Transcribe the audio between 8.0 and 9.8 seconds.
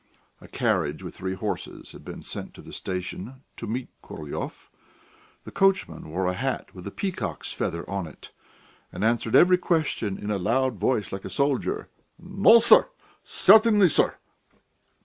it, and answered every